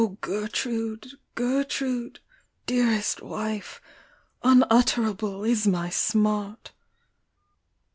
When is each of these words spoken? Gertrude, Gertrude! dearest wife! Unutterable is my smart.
Gertrude, 0.21 1.19
Gertrude! 1.35 2.21
dearest 2.65 3.21
wife! 3.21 3.79
Unutterable 4.41 5.43
is 5.43 5.67
my 5.67 5.91
smart. 5.91 6.71